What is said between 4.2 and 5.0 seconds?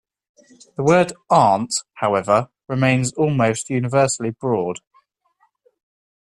broad.